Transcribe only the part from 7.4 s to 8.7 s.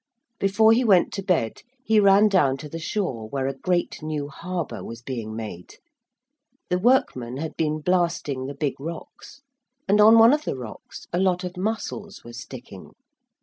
been blasting the